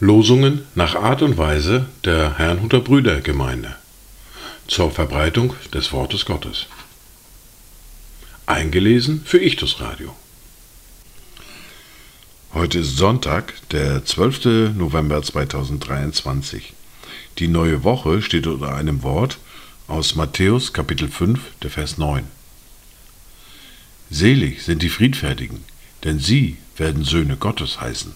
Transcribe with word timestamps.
Losungen 0.00 0.62
nach 0.74 0.96
Art 0.96 1.22
und 1.22 1.38
Weise 1.38 1.86
der 2.04 2.38
Herrnhuter 2.38 2.80
Brüdergemeinde 2.80 3.76
zur 4.66 4.90
Verbreitung 4.90 5.54
des 5.72 5.92
Wortes 5.92 6.24
Gottes. 6.24 6.66
Eingelesen 8.46 9.22
für 9.24 9.38
Ichtus 9.38 9.80
Radio. 9.80 10.16
Heute 12.54 12.80
ist 12.80 12.96
Sonntag, 12.96 13.54
der 13.70 14.04
12. 14.04 14.74
November 14.76 15.22
2023. 15.22 16.72
Die 17.38 17.48
neue 17.48 17.84
Woche 17.84 18.20
steht 18.22 18.46
unter 18.46 18.74
einem 18.74 19.02
Wort 19.02 19.38
aus 19.86 20.16
Matthäus 20.16 20.72
Kapitel 20.72 21.08
5, 21.08 21.40
der 21.62 21.70
Vers 21.70 21.98
9. 21.98 22.37
Selig 24.10 24.62
sind 24.62 24.82
die 24.82 24.88
Friedfertigen, 24.88 25.64
denn 26.04 26.18
sie 26.18 26.56
werden 26.76 27.04
Söhne 27.04 27.36
Gottes 27.36 27.80
heißen. 27.80 28.14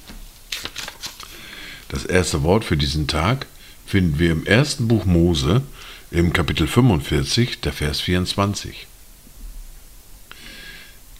Das 1.89 2.05
erste 2.05 2.43
Wort 2.43 2.65
für 2.65 2.77
diesen 2.77 3.07
Tag 3.07 3.47
finden 3.87 4.19
wir 4.19 4.33
im 4.33 4.47
ersten 4.47 4.89
Buch 4.89 5.05
Mose 5.05 5.63
im 6.11 6.33
Kapitel 6.33 6.67
45, 6.67 7.61
der 7.61 7.73
Vers 7.73 8.01
24. 8.01 8.87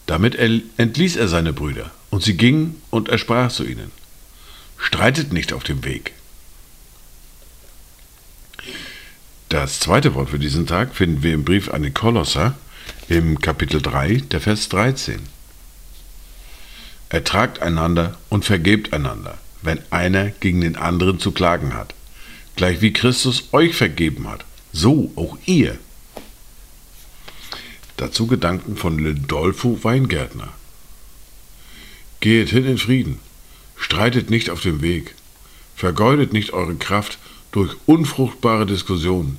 Damit 0.07 0.35
entließ 0.35 1.15
er 1.15 1.27
seine 1.27 1.53
Brüder, 1.53 1.91
und 2.09 2.23
sie 2.23 2.35
gingen, 2.35 2.81
und 2.89 3.09
er 3.09 3.17
sprach 3.17 3.51
zu 3.51 3.63
ihnen, 3.65 3.91
Streitet 4.77 5.31
nicht 5.31 5.53
auf 5.53 5.63
dem 5.63 5.85
Weg. 5.85 6.13
Das 9.49 9.79
zweite 9.79 10.13
Wort 10.13 10.29
für 10.31 10.39
diesen 10.39 10.67
Tag 10.67 10.95
finden 10.95 11.23
wir 11.23 11.33
im 11.33 11.45
Brief 11.45 11.69
an 11.69 11.83
die 11.83 11.91
Kolosser 11.91 12.55
im 13.09 13.39
Kapitel 13.39 13.81
3, 13.81 14.23
der 14.31 14.41
Vers 14.41 14.69
13. 14.69 15.19
Ertragt 17.09 17.61
einander 17.61 18.17
und 18.29 18.45
vergebt 18.45 18.93
einander, 18.93 19.37
wenn 19.61 19.79
einer 19.91 20.29
gegen 20.29 20.61
den 20.61 20.75
anderen 20.75 21.19
zu 21.19 21.31
klagen 21.31 21.73
hat. 21.73 21.93
Gleich 22.55 22.81
wie 22.81 22.93
Christus 22.93 23.49
euch 23.51 23.75
vergeben 23.75 24.27
hat, 24.27 24.45
so 24.71 25.11
auch 25.15 25.37
ihr. 25.45 25.77
Dazu 27.97 28.27
Gedanken 28.27 28.77
von 28.77 28.97
Lindolfo 28.97 29.83
Weingärtner. 29.83 30.49
Gehet 32.19 32.49
hin 32.49 32.65
in 32.65 32.77
Frieden, 32.77 33.19
streitet 33.75 34.29
nicht 34.29 34.49
auf 34.49 34.61
dem 34.61 34.81
Weg, 34.81 35.13
vergeudet 35.75 36.33
nicht 36.33 36.53
eure 36.53 36.75
Kraft 36.75 37.19
durch 37.51 37.75
unfruchtbare 37.85 38.65
Diskussionen, 38.65 39.37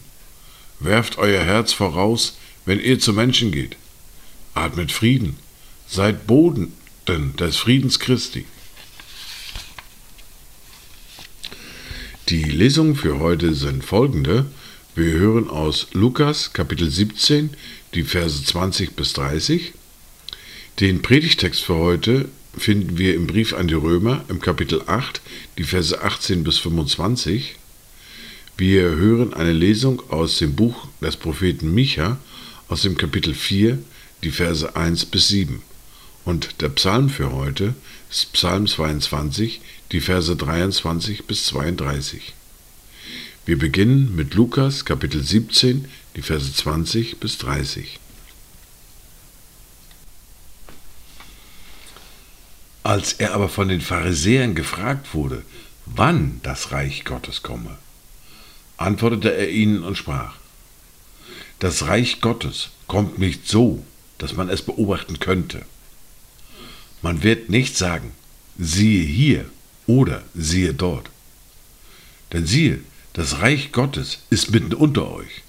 werft 0.80 1.18
euer 1.18 1.42
Herz 1.42 1.72
voraus, 1.72 2.36
wenn 2.66 2.80
ihr 2.80 2.98
zu 2.98 3.12
Menschen 3.12 3.52
geht, 3.52 3.76
atmet 4.54 4.92
Frieden, 4.92 5.36
seid 5.86 6.26
Boden 6.26 6.72
des 7.06 7.56
Friedens 7.56 7.98
Christi. 7.98 8.46
Die 12.30 12.44
Lesungen 12.44 12.96
für 12.96 13.18
heute 13.18 13.54
sind 13.54 13.84
folgende. 13.84 14.46
Wir 14.94 15.12
hören 15.12 15.50
aus 15.50 15.88
Lukas 15.92 16.54
Kapitel 16.54 16.90
17 16.90 17.50
die 17.92 18.04
Verse 18.04 18.42
20 18.42 18.96
bis 18.96 19.12
30. 19.12 19.72
Den 20.80 21.02
Predigtext 21.02 21.62
für 21.62 21.74
heute 21.74 22.28
finden 22.56 22.96
wir 22.96 23.14
im 23.14 23.26
Brief 23.26 23.52
an 23.52 23.68
die 23.68 23.74
Römer 23.74 24.24
im 24.28 24.40
Kapitel 24.40 24.82
8 24.86 25.20
die 25.58 25.64
Verse 25.64 26.00
18 26.00 26.44
bis 26.44 26.58
25. 26.58 27.56
Wir 28.56 28.82
hören 28.82 29.34
eine 29.34 29.52
Lesung 29.52 30.02
aus 30.10 30.38
dem 30.38 30.54
Buch 30.54 30.88
des 31.02 31.16
Propheten 31.16 31.74
Micha 31.74 32.18
aus 32.68 32.82
dem 32.82 32.96
Kapitel 32.96 33.34
4 33.34 33.78
die 34.22 34.30
Verse 34.30 34.74
1 34.74 35.06
bis 35.06 35.28
7. 35.28 35.62
Und 36.24 36.60
der 36.62 36.70
Psalm 36.70 37.10
für 37.10 37.32
heute 37.32 37.74
ist 38.10 38.32
Psalm 38.32 38.66
22, 38.66 39.60
die 39.92 40.00
Verse 40.00 40.34
23 40.34 41.26
bis 41.26 41.46
32. 41.46 42.34
Wir 43.44 43.58
beginnen 43.58 44.16
mit 44.16 44.34
Lukas 44.34 44.86
Kapitel 44.86 45.22
17, 45.22 45.86
die 46.16 46.22
Verse 46.22 46.50
20 46.50 47.20
bis 47.20 47.36
30. 47.38 48.00
Als 52.82 53.14
er 53.14 53.34
aber 53.34 53.48
von 53.48 53.68
den 53.68 53.80
Pharisäern 53.80 54.54
gefragt 54.54 55.12
wurde, 55.12 55.42
wann 55.84 56.40
das 56.42 56.72
Reich 56.72 57.04
Gottes 57.04 57.42
komme, 57.42 57.76
antwortete 58.78 59.34
er 59.34 59.50
ihnen 59.50 59.82
und 59.82 59.96
sprach, 59.98 60.36
das 61.64 61.86
Reich 61.86 62.20
Gottes 62.20 62.68
kommt 62.88 63.18
nicht 63.18 63.48
so, 63.48 63.82
dass 64.18 64.36
man 64.36 64.50
es 64.50 64.60
beobachten 64.60 65.18
könnte. 65.18 65.64
Man 67.00 67.22
wird 67.22 67.48
nicht 67.48 67.78
sagen, 67.78 68.12
siehe 68.58 69.02
hier 69.02 69.46
oder 69.86 70.22
siehe 70.34 70.74
dort. 70.74 71.08
Denn 72.34 72.44
siehe, 72.44 72.80
das 73.14 73.40
Reich 73.40 73.72
Gottes 73.72 74.18
ist 74.28 74.50
mitten 74.50 74.74
unter 74.74 75.10
euch. 75.10 75.40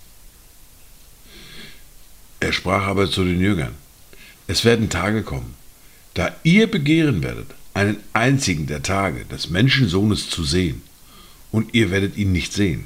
Er 2.40 2.54
sprach 2.54 2.84
aber 2.84 3.12
zu 3.12 3.25
den 3.25 3.42
Jüngern, 3.42 3.75
es 4.48 4.64
werden 4.64 4.90
Tage 4.90 5.22
kommen, 5.22 5.54
da 6.14 6.34
ihr 6.44 6.72
begehren 6.72 7.24
werdet, 7.24 7.48
einen 7.74 7.98
einzigen 8.14 8.68
der 8.68 8.84
Tage 8.84 9.25
des 9.25 9.50
Menschensohnes 9.50 10.30
zu 10.30 10.46
sehen, 10.46 10.81
und 11.52 11.74
ihr 11.74 11.92
werdet 11.92 12.16
ihn 12.16 12.31
nicht 12.31 12.54
sehen. 12.54 12.86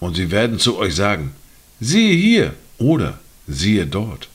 Und 0.00 0.16
sie 0.16 0.32
werden 0.32 0.58
zu 0.58 0.76
euch 0.76 0.96
sagen, 0.96 1.36
siehe 1.84 2.14
hier 2.14 2.54
oder 2.78 3.18
siehe 3.46 3.86
dort. 3.86 4.28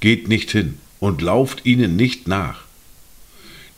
Geht 0.00 0.28
nicht 0.28 0.50
hin, 0.50 0.78
und 1.02 1.20
lauft 1.20 1.66
ihnen 1.66 1.96
nicht 1.96 2.28
nach. 2.28 2.60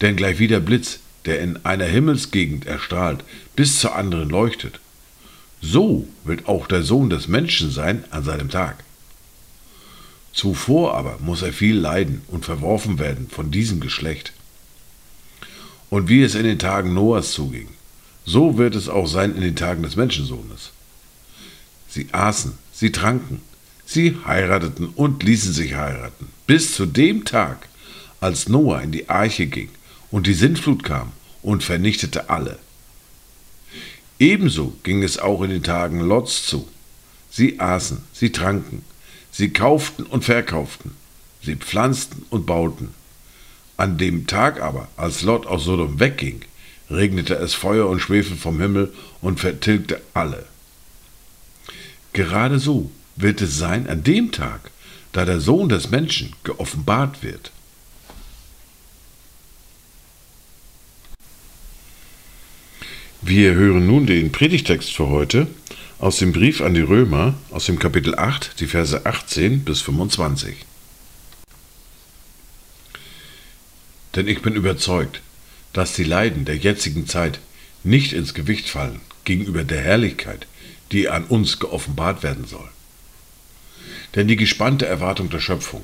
Denn 0.03 0.15
gleich 0.15 0.39
wie 0.39 0.47
der 0.47 0.61
Blitz, 0.61 0.99
der 1.25 1.41
in 1.41 1.65
einer 1.65 1.87
Himmelsgegend 1.87 2.67
erstrahlt, 2.67 3.25
bis 3.57 3.81
zur 3.81 3.97
anderen 3.97 4.29
leuchtet, 4.29 4.79
so 5.63 6.07
wird 6.25 6.47
auch 6.47 6.67
der 6.67 6.83
Sohn 6.83 7.09
des 7.09 7.27
Menschen 7.27 7.71
sein 7.71 8.05
an 8.11 8.25
seinem 8.25 8.51
Tag. 8.51 8.85
Zuvor 10.35 10.99
aber 10.99 11.19
muss 11.21 11.41
er 11.41 11.55
viel 11.55 11.79
leiden 11.79 12.21
und 12.29 12.45
verworfen 12.45 12.99
werden 12.99 13.31
von 13.31 13.51
diesem 13.51 13.81
Geschlecht. 13.81 14.35
Und 15.89 16.11
wie 16.11 16.23
es 16.23 16.35
in 16.35 16.45
den 16.45 16.59
Tagen 16.59 16.93
Noahs 16.93 17.33
zuging, 17.33 17.69
so 18.27 18.59
wird 18.59 18.75
es 18.75 18.91
auch 18.91 19.07
sein 19.07 19.35
in 19.35 19.41
den 19.41 19.57
Tagen 19.57 19.83
des 19.83 19.97
Menschensohnes. 19.97 20.73
Sie 21.89 22.09
aßen, 22.13 22.59
sie 22.75 22.93
tranken, 22.93 23.41
Sie 23.87 24.17
heirateten 24.25 24.89
und 24.89 25.23
ließen 25.23 25.53
sich 25.53 25.75
heiraten, 25.75 26.29
bis 26.47 26.75
zu 26.75 26.87
dem 26.87 27.25
Tag, 27.25 27.69
als 28.21 28.49
Noah 28.49 28.81
in 28.81 28.93
die 28.93 29.09
Arche 29.09 29.47
ging 29.47 29.69
und 30.11 30.27
die 30.27 30.35
Sintflut 30.35 30.83
kam 30.83 31.13
und 31.43 31.63
vernichtete 31.63 32.31
alle. 32.31 32.59
Ebenso 34.19 34.75
ging 34.83 35.03
es 35.03 35.19
auch 35.19 35.43
in 35.43 35.51
den 35.51 35.63
Tagen 35.63 36.01
Lots 36.01 36.47
zu. 36.47 36.67
Sie 37.31 37.61
aßen, 37.61 37.99
sie 38.13 38.31
tranken, 38.31 38.85
sie 39.31 39.51
kauften 39.51 40.05
und 40.05 40.25
verkauften, 40.25 40.93
sie 41.43 41.57
pflanzten 41.57 42.25
und 42.31 42.47
bauten. 42.47 42.95
An 43.77 43.99
dem 43.99 44.27
Tag 44.27 44.63
aber, 44.63 44.89
als 44.97 45.23
Lot 45.23 45.47
aus 45.47 45.65
Sodom 45.65 45.99
wegging, 46.01 46.43
regnete 46.89 47.35
es 47.35 47.55
Feuer 47.55 47.89
und 47.89 48.01
Schwefel 48.01 48.37
vom 48.37 48.61
Himmel 48.61 48.95
und 49.21 49.41
vertilgte 49.41 50.01
alle. 50.15 50.47
Gerade 52.15 52.61
so 52.61 52.93
wird 53.17 53.43
es 53.43 53.59
sein 53.59 53.89
an 53.89 54.05
dem 54.05 54.31
Tag, 54.31 54.71
da 55.13 55.25
der 55.25 55.41
Sohn 55.41 55.69
des 55.69 55.91
Menschen 55.91 56.33
geoffenbart 56.45 57.23
wird. 57.25 57.51
Wir 63.21 63.55
hören 63.55 63.87
nun 63.87 64.07
den 64.07 64.31
Predigtext 64.31 64.93
für 64.93 65.09
heute 65.09 65.49
aus 65.99 66.19
dem 66.19 66.33
Brief 66.33 66.61
an 66.61 66.75
die 66.75 66.83
Römer 66.83 67.35
aus 67.51 67.67
dem 67.67 67.81
Kapitel 67.81 68.17
8, 68.17 68.61
die 68.61 68.69
Verse 68.69 69.05
18 69.05 69.65
bis 69.65 69.81
25. 69.81 70.55
Denn 74.15 74.29
ich 74.29 74.41
bin 74.41 74.55
überzeugt, 74.55 75.21
dass 75.73 75.95
die 75.95 76.05
Leiden 76.05 76.45
der 76.45 76.59
jetzigen 76.59 77.09
Zeit 77.09 77.41
nicht 77.83 78.13
ins 78.13 78.35
Gewicht 78.35 78.69
fallen 78.69 79.01
gegenüber 79.25 79.65
der 79.65 79.81
Herrlichkeit, 79.81 80.47
die 80.93 81.09
an 81.09 81.25
uns 81.25 81.59
geoffenbart 81.59 82.23
werden 82.23 82.47
soll. 82.47 82.69
Denn 84.15 84.29
die 84.29 84.37
gespannte 84.37 84.87
Erwartung 84.87 85.31
der 85.31 85.41
Schöpfung 85.41 85.83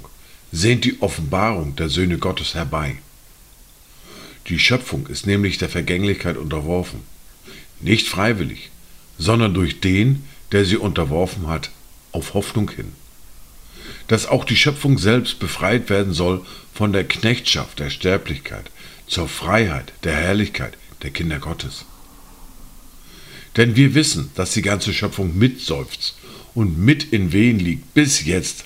sehnt 0.53 0.85
die 0.85 1.01
Offenbarung 1.01 1.77
der 1.77 1.89
Söhne 1.89 2.19
Gottes 2.19 2.55
herbei. 2.55 2.97
Die 4.49 4.59
Schöpfung 4.59 5.07
ist 5.07 5.27
nämlich 5.27 5.59
der 5.59 5.69
Vergänglichkeit 5.69 6.37
unterworfen, 6.37 7.01
nicht 7.81 8.09
freiwillig, 8.09 8.71
sondern 9.19 9.55
durch 9.55 9.81
den, 9.81 10.25
der 10.53 10.65
sie 10.65 10.77
unterworfen 10.77 11.47
hat, 11.47 11.71
auf 12.13 12.35
Hoffnung 12.35 12.71
hin. 12.71 12.93
Dass 14.09 14.27
auch 14.27 14.45
die 14.45 14.57
Schöpfung 14.57 14.99
selbst 14.99 15.39
befreit 15.39 15.89
werden 15.89 16.13
soll 16.13 16.45
von 16.75 16.93
der 16.93 17.05
Knechtschaft 17.05 17.79
der 17.79 17.91
Sterblichkeit 17.91 18.71
zur 19.07 19.29
Freiheit 19.29 19.93
der 20.05 20.17
Herrlichkeit 20.17 20.77
der 21.03 21.11
Kinder 21.11 21.39
Gottes. 21.39 21.85
Denn 23.57 23.77
wir 23.77 23.95
wissen, 23.95 24.31
dass 24.35 24.53
die 24.53 24.63
ganze 24.63 24.93
Schöpfung 24.93 25.37
mitseufzt 25.37 26.17
und 26.55 26.79
mit 26.79 27.13
in 27.13 27.33
Wehen 27.33 27.59
liegt 27.59 27.95
bis 27.95 28.25
jetzt. 28.25 28.65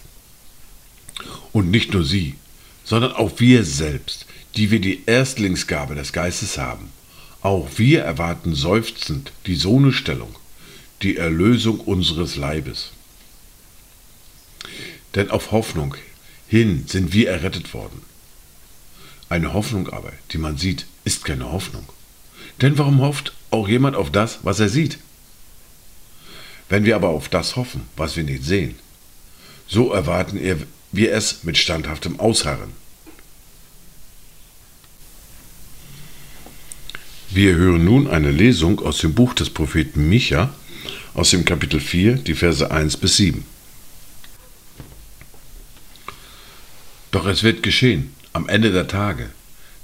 Und 1.53 1.71
nicht 1.71 1.93
nur 1.93 2.05
sie, 2.05 2.35
sondern 2.85 3.13
auch 3.13 3.39
wir 3.39 3.65
selbst, 3.65 4.27
die 4.57 4.71
wir 4.71 4.81
die 4.81 5.03
Erstlingsgabe 5.07 5.95
des 5.95 6.13
Geistes 6.13 6.59
haben. 6.59 6.91
Auch 7.41 7.69
wir 7.77 8.03
erwarten 8.03 8.55
seufzend 8.55 9.33
die 9.47 9.55
Sohnestellung, 9.55 10.35
die 11.03 11.17
Erlösung 11.17 11.81
unseres 11.81 12.37
Leibes. 12.37 12.91
Denn 15.15 15.31
auf 15.31 15.53
Hoffnung 15.53 15.95
hin 16.49 16.85
sind 16.87 17.13
wir 17.13 17.31
errettet 17.31 17.75
worden. 17.75 18.03
Eine 19.29 19.53
Hoffnung 19.53 19.89
aber, 19.89 20.13
die 20.31 20.39
man 20.39 20.59
sieht, 20.59 20.87
ist 21.05 21.25
keine 21.25 21.51
Hoffnung. 21.51 21.85
Denn 22.61 22.79
warum 22.79 23.01
hofft 23.01 23.33
auch 23.55 23.69
jemand 23.69 23.97
auf 23.97 24.11
das, 24.11 24.41
was 24.43 24.61
er 24.61 24.69
sieht? 24.69 24.99
Wenn 26.69 26.85
wir 26.85 26.97
aber 26.97 27.11
auf 27.11 27.29
das 27.29 27.57
hoffen, 27.57 27.83
was 27.97 28.17
wir 28.17 28.25
nicht 28.25 28.45
sehen, 28.45 28.75
so 29.67 29.93
erwarten 29.93 30.41
wir 30.93 31.13
es 31.13 31.45
mit 31.45 31.57
standhaftem 31.57 32.21
Ausharren. 32.21 32.73
Wir 37.31 37.55
hören 37.55 37.85
nun 37.85 38.07
eine 38.09 38.31
Lesung 38.31 38.81
aus 38.81 38.99
dem 38.99 39.15
Buch 39.15 39.35
des 39.35 39.51
Propheten 39.51 40.09
Micha, 40.09 40.55
aus 41.15 41.31
dem 41.31 41.45
Kapitel 41.45 41.81
4, 41.81 42.15
die 42.15 42.35
Verse 42.35 42.71
1 42.71 42.97
bis 42.97 43.17
7. 43.17 43.45
Doch 47.11 47.27
es 47.27 47.43
wird 47.45 47.63
geschehen, 47.63 48.13
am 48.33 48.49
Ende 48.49 48.73
der 48.73 48.89
Tage, 48.89 49.31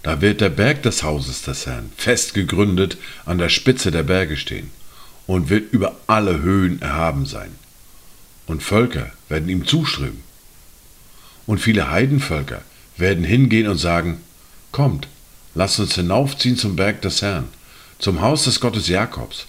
da 0.03 0.21
wird 0.21 0.41
der 0.41 0.49
Berg 0.49 0.83
des 0.83 1.03
Hauses 1.03 1.43
des 1.43 1.67
Herrn 1.67 1.93
fest 1.97 2.33
gegründet 2.33 2.97
an 3.27 3.39
der 3.39 3.51
Spitze 3.51 3.91
der 3.91 4.03
Berge 4.03 4.37
stehen 4.37 4.71
und 5.27 5.51
wird 5.51 5.73
über 5.73 5.97
alle 6.07 6.41
Höhen 6.41 6.81
erhaben 6.81 7.27
sein. 7.27 7.51
Und 8.47 8.63
Völker 8.63 9.13
werden 9.29 9.49
ihm 9.49 9.67
zuströmen. 9.67 10.23
Und 11.47 11.61
viele 11.61 11.91
Heidenvölker 11.91 12.63
werden 12.97 13.25
hingehen 13.25 13.69
und 13.69 13.79
sagen, 13.79 14.21
Kommt, 14.73 15.09
lasst 15.55 15.81
uns 15.81 15.97
hinaufziehen 15.97 16.57
zum 16.57 16.77
Berg 16.77 17.03
des 17.03 17.23
Herrn, 17.23 17.49
zum 17.99 18.21
Haus 18.21 18.45
des 18.45 18.61
Gottes 18.61 18.89
Jakobs, 18.89 19.47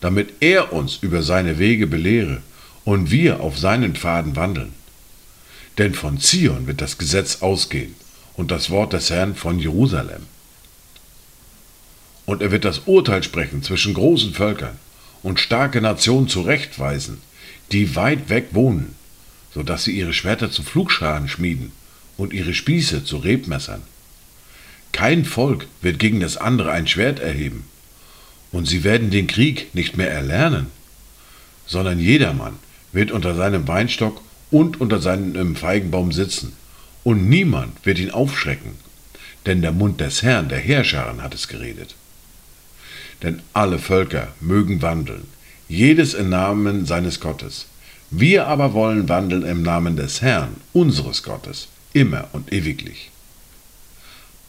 damit 0.00 0.34
er 0.40 0.72
uns 0.72 0.98
über 1.02 1.22
seine 1.22 1.58
Wege 1.58 1.86
belehre 1.86 2.40
und 2.84 3.10
wir 3.10 3.40
auf 3.40 3.58
seinen 3.58 3.96
Pfaden 3.96 4.36
wandeln. 4.36 4.72
Denn 5.76 5.94
von 5.94 6.20
Zion 6.20 6.66
wird 6.66 6.80
das 6.80 6.98
Gesetz 6.98 7.42
ausgehen 7.42 7.94
und 8.40 8.50
das 8.50 8.70
Wort 8.70 8.94
des 8.94 9.10
Herrn 9.10 9.34
von 9.34 9.58
Jerusalem. 9.58 10.22
Und 12.24 12.40
er 12.40 12.50
wird 12.50 12.64
das 12.64 12.80
Urteil 12.86 13.22
sprechen 13.22 13.62
zwischen 13.62 13.92
großen 13.92 14.32
Völkern 14.32 14.78
und 15.22 15.38
starke 15.38 15.82
Nationen 15.82 16.26
zurechtweisen, 16.26 17.18
die 17.70 17.94
weit 17.96 18.30
weg 18.30 18.48
wohnen, 18.52 18.94
so 19.52 19.62
dass 19.62 19.84
sie 19.84 19.92
ihre 19.92 20.14
Schwerter 20.14 20.50
zu 20.50 20.62
Flugscharen 20.62 21.28
schmieden 21.28 21.72
und 22.16 22.32
ihre 22.32 22.54
Spieße 22.54 23.04
zu 23.04 23.18
Rebmessern. 23.18 23.82
Kein 24.92 25.26
Volk 25.26 25.66
wird 25.82 25.98
gegen 25.98 26.20
das 26.20 26.38
andere 26.38 26.72
ein 26.72 26.86
Schwert 26.86 27.20
erheben, 27.20 27.64
und 28.52 28.66
sie 28.66 28.84
werden 28.84 29.10
den 29.10 29.26
Krieg 29.26 29.74
nicht 29.74 29.98
mehr 29.98 30.10
erlernen, 30.10 30.68
sondern 31.66 32.00
jedermann 32.00 32.54
wird 32.92 33.10
unter 33.10 33.34
seinem 33.34 33.68
Weinstock 33.68 34.22
und 34.50 34.80
unter 34.80 34.98
seinem 34.98 35.56
Feigenbaum 35.56 36.10
sitzen, 36.10 36.54
und 37.04 37.28
niemand 37.28 37.84
wird 37.84 37.98
ihn 37.98 38.10
aufschrecken, 38.10 38.72
denn 39.46 39.62
der 39.62 39.72
Mund 39.72 40.00
des 40.00 40.22
Herrn, 40.22 40.48
der 40.48 40.58
Herrscharen, 40.58 41.22
hat 41.22 41.34
es 41.34 41.48
geredet. 41.48 41.94
Denn 43.22 43.42
alle 43.52 43.78
Völker 43.78 44.28
mögen 44.40 44.82
wandeln, 44.82 45.26
jedes 45.68 46.14
im 46.14 46.28
Namen 46.28 46.86
seines 46.86 47.20
Gottes. 47.20 47.66
Wir 48.10 48.46
aber 48.46 48.74
wollen 48.74 49.08
wandeln 49.08 49.44
im 49.44 49.62
Namen 49.62 49.96
des 49.96 50.20
Herrn, 50.20 50.56
unseres 50.72 51.22
Gottes, 51.22 51.68
immer 51.92 52.28
und 52.32 52.52
ewiglich. 52.52 53.10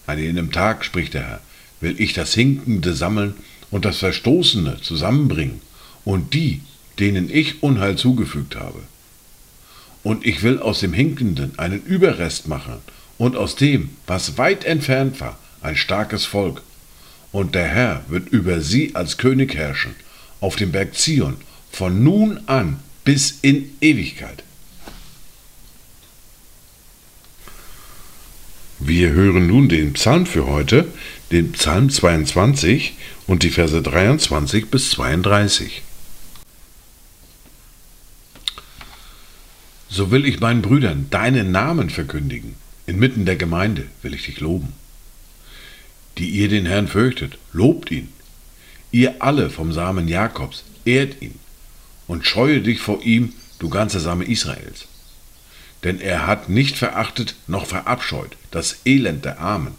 An 0.08 0.18
jenem 0.18 0.52
Tag, 0.52 0.84
spricht 0.84 1.14
der 1.14 1.28
Herr, 1.28 1.42
will 1.80 2.00
ich 2.00 2.14
das 2.14 2.34
Hinkende 2.34 2.94
sammeln 2.94 3.36
und 3.70 3.86
das 3.86 3.98
Verstoßene 3.98 4.82
zusammenbringen 4.82 5.62
und 6.06 6.34
die, 6.34 6.62
denen 7.00 7.30
ich 7.30 7.64
Unheil 7.64 7.98
zugefügt 7.98 8.56
habe. 8.56 8.80
Und 10.04 10.26
ich 10.26 10.42
will 10.44 10.60
aus 10.60 10.80
dem 10.80 10.94
Hinkenden 10.94 11.58
einen 11.60 11.84
Überrest 11.84 12.48
machen 12.48 12.80
und 13.18 13.36
aus 13.36 13.56
dem, 13.56 13.92
was 14.08 14.38
weit 14.38 14.66
entfernt 14.66 15.20
war, 15.22 15.38
ein 15.62 15.76
starkes 15.76 16.26
Volk. 16.26 16.64
Und 17.32 17.56
der 17.56 17.68
Herr 17.68 18.04
wird 18.08 18.30
über 18.30 18.62
sie 18.62 18.96
als 18.96 19.18
König 19.18 19.56
herrschen, 19.56 19.96
auf 20.40 20.56
dem 20.56 20.72
Berg 20.72 20.96
Zion, 20.96 21.38
von 21.72 22.04
nun 22.04 22.42
an 22.48 22.80
bis 23.04 23.40
in 23.42 23.76
Ewigkeit. 23.80 24.44
Wir 28.80 29.12
hören 29.12 29.46
nun 29.46 29.70
den 29.70 29.94
Psalm 29.94 30.26
für 30.26 30.48
heute, 30.48 30.88
den 31.32 31.52
Psalm 31.52 31.92
22 31.92 32.96
und 33.28 33.44
die 33.44 33.52
Verse 33.52 33.80
23 33.80 34.72
bis 34.72 34.90
32. 34.90 35.84
So 39.92 40.10
will 40.10 40.26
ich 40.26 40.40
meinen 40.40 40.62
Brüdern 40.62 41.08
deinen 41.10 41.52
Namen 41.52 41.90
verkündigen. 41.90 42.56
Inmitten 42.86 43.26
der 43.26 43.36
Gemeinde 43.36 43.86
will 44.02 44.14
ich 44.14 44.24
dich 44.26 44.40
loben. 44.40 44.74
Die 46.18 46.30
ihr 46.30 46.48
den 46.50 46.66
Herrn 46.66 46.88
fürchtet, 46.88 47.38
lobt 47.54 47.92
ihn. 47.92 48.10
Ihr 48.92 49.16
alle 49.20 49.50
vom 49.50 49.72
Samen 49.74 50.08
Jakobs, 50.08 50.64
ehrt 50.86 51.22
ihn 51.22 51.36
und 52.08 52.26
scheue 52.26 52.62
dich 52.62 52.80
vor 52.80 53.04
ihm, 53.04 53.34
du 53.60 53.70
ganze 53.70 54.00
Same 54.00 54.26
Israels 54.26 54.88
denn 55.84 56.00
er 56.00 56.28
hat 56.28 56.50
nicht 56.50 56.78
verachtet 56.78 57.36
noch 57.48 57.66
verabscheut 57.66 58.38
das 58.52 58.82
Elend 58.86 59.26
der 59.26 59.40
Armen 59.40 59.76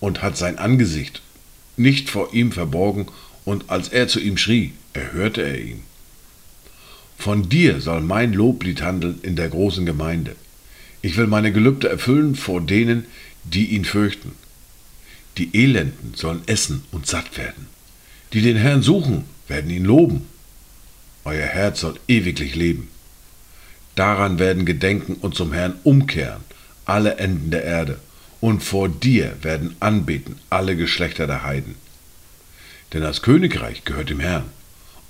und 0.00 0.22
hat 0.22 0.36
sein 0.36 0.58
Angesicht 0.58 1.22
nicht 1.76 2.08
vor 2.08 2.32
ihm 2.32 2.52
verborgen, 2.52 3.06
und 3.44 3.68
als 3.68 3.88
er 3.88 4.08
zu 4.08 4.20
ihm 4.20 4.38
schrie, 4.38 4.72
erhörte 4.94 5.42
er 5.42 5.60
ihn. 5.60 5.82
Von 7.24 7.48
dir 7.48 7.80
soll 7.80 8.02
mein 8.02 8.34
Loblied 8.34 8.82
handeln 8.82 9.18
in 9.22 9.34
der 9.34 9.48
großen 9.48 9.86
Gemeinde. 9.86 10.36
Ich 11.00 11.16
will 11.16 11.26
meine 11.26 11.52
Gelübde 11.52 11.88
erfüllen 11.88 12.34
vor 12.34 12.60
denen, 12.60 13.06
die 13.44 13.68
ihn 13.68 13.86
fürchten. 13.86 14.32
Die 15.38 15.48
Elenden 15.56 16.12
sollen 16.14 16.42
essen 16.44 16.84
und 16.92 17.06
satt 17.06 17.38
werden. 17.38 17.66
Die 18.34 18.42
den 18.42 18.58
Herrn 18.58 18.82
suchen, 18.82 19.24
werden 19.48 19.70
ihn 19.70 19.86
loben. 19.86 20.26
Euer 21.24 21.46
Herz 21.46 21.80
soll 21.80 21.98
ewiglich 22.08 22.56
leben. 22.56 22.88
Daran 23.94 24.38
werden 24.38 24.66
gedenken 24.66 25.14
und 25.14 25.34
zum 25.34 25.54
Herrn 25.54 25.76
umkehren 25.82 26.42
alle 26.84 27.16
Enden 27.16 27.50
der 27.50 27.64
Erde, 27.64 28.00
und 28.42 28.62
vor 28.62 28.90
dir 28.90 29.34
werden 29.40 29.76
anbeten 29.80 30.36
alle 30.50 30.76
Geschlechter 30.76 31.26
der 31.26 31.42
Heiden. 31.42 31.76
Denn 32.92 33.00
das 33.00 33.22
Königreich 33.22 33.84
gehört 33.86 34.10
dem 34.10 34.20
Herrn, 34.20 34.44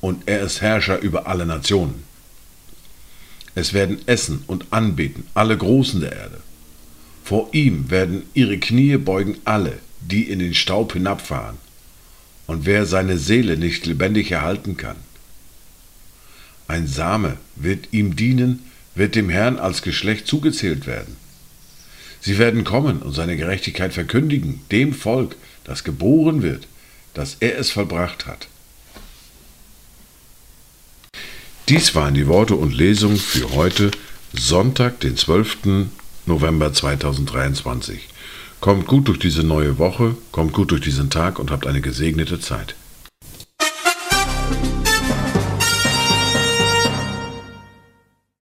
und 0.04 0.24
er 0.28 0.42
ist 0.42 0.60
Herrscher 0.60 1.00
über 1.00 1.26
alle 1.28 1.46
Nationen. 1.46 2.04
Es 3.54 3.72
werden 3.72 4.02
essen 4.04 4.44
und 4.46 4.66
anbeten 4.70 5.26
alle 5.32 5.56
Großen 5.56 5.98
der 6.02 6.12
Erde. 6.12 6.40
Vor 7.24 7.48
ihm 7.52 7.90
werden 7.90 8.24
ihre 8.34 8.58
Knie 8.58 8.98
beugen 8.98 9.38
alle, 9.46 9.78
die 10.02 10.24
in 10.24 10.40
den 10.40 10.52
Staub 10.52 10.92
hinabfahren, 10.92 11.56
und 12.46 12.66
wer 12.66 12.84
seine 12.84 13.16
Seele 13.16 13.56
nicht 13.56 13.86
lebendig 13.86 14.30
erhalten 14.30 14.76
kann. 14.76 14.96
Ein 16.68 16.86
Same 16.86 17.38
wird 17.56 17.88
ihm 17.92 18.14
dienen, 18.14 18.58
wird 18.94 19.14
dem 19.14 19.30
Herrn 19.30 19.56
als 19.56 19.80
Geschlecht 19.80 20.26
zugezählt 20.26 20.86
werden. 20.86 21.16
Sie 22.20 22.36
werden 22.36 22.64
kommen 22.64 23.00
und 23.00 23.14
seine 23.14 23.38
Gerechtigkeit 23.38 23.94
verkündigen, 23.94 24.60
dem 24.70 24.92
Volk, 24.92 25.36
das 25.64 25.82
geboren 25.82 26.42
wird, 26.42 26.68
dass 27.14 27.38
er 27.40 27.56
es 27.56 27.70
vollbracht 27.70 28.26
hat. 28.26 28.48
Dies 31.70 31.94
waren 31.94 32.12
die 32.12 32.26
Worte 32.26 32.56
und 32.56 32.74
Lesungen 32.74 33.16
für 33.16 33.54
heute, 33.54 33.90
Sonntag, 34.34 35.00
den 35.00 35.16
12. 35.16 35.86
November 36.26 36.74
2023. 36.74 38.06
Kommt 38.60 38.86
gut 38.86 39.08
durch 39.08 39.18
diese 39.18 39.44
neue 39.44 39.78
Woche, 39.78 40.14
kommt 40.30 40.52
gut 40.52 40.72
durch 40.72 40.82
diesen 40.82 41.08
Tag 41.08 41.38
und 41.38 41.50
habt 41.50 41.66
eine 41.66 41.80
gesegnete 41.80 42.38
Zeit. 42.38 42.74